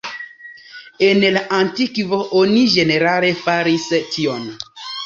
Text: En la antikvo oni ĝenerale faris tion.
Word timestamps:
En 1.09 1.21
la 1.35 1.43
antikvo 1.59 2.21
oni 2.41 2.65
ĝenerale 2.79 3.33
faris 3.45 3.89
tion. 4.19 4.53